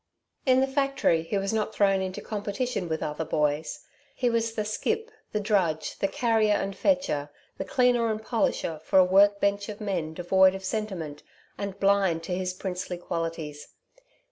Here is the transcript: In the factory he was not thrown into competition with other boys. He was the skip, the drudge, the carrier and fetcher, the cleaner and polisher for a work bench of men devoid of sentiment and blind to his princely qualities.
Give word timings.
In 0.47 0.61
the 0.61 0.67
factory 0.67 1.21
he 1.21 1.37
was 1.37 1.53
not 1.53 1.75
thrown 1.75 2.01
into 2.01 2.21
competition 2.23 2.89
with 2.89 3.03
other 3.03 3.23
boys. 3.23 3.85
He 4.15 4.31
was 4.31 4.53
the 4.53 4.65
skip, 4.65 5.11
the 5.31 5.39
drudge, 5.39 5.99
the 5.99 6.07
carrier 6.07 6.53
and 6.55 6.75
fetcher, 6.75 7.29
the 7.59 7.65
cleaner 7.65 8.09
and 8.09 8.19
polisher 8.19 8.79
for 8.83 8.97
a 8.97 9.05
work 9.05 9.39
bench 9.39 9.69
of 9.69 9.79
men 9.79 10.15
devoid 10.15 10.55
of 10.55 10.63
sentiment 10.65 11.21
and 11.55 11.79
blind 11.79 12.23
to 12.23 12.35
his 12.35 12.51
princely 12.51 12.97
qualities. 12.97 13.67